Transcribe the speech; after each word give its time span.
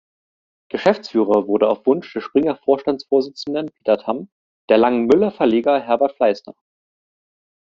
Geschäftsführer 0.69 1.45
wurde 1.47 1.69
auf 1.69 1.85
Wunsch 1.85 2.11
des 2.13 2.23
Springer-Vorstandsvorsitzenden 2.23 3.67
Peter 3.67 3.99
Tamm 3.99 4.31
der 4.67 4.79
Langen 4.79 5.05
Müller 5.05 5.29
Verleger 5.29 5.79
Herbert 5.79 6.13
Fleissner. 6.15 6.55